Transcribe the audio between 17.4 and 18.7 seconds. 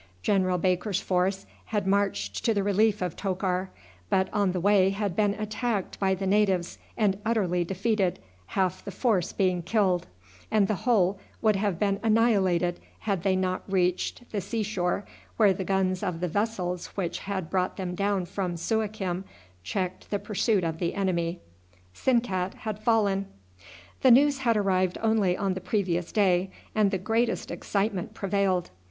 brought them down from